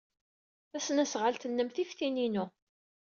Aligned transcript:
Tasnasɣalt-nnem 0.71 1.69
tif 1.75 1.91
tin-inu. 1.93 2.45